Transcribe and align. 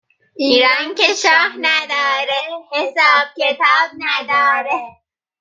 ایران 0.35 0.95
که 0.97 1.13
شاه 1.13 1.53
نداره 1.61 2.41
حساب 2.71 3.27
کتاب 3.37 3.89
نداره 3.97 4.79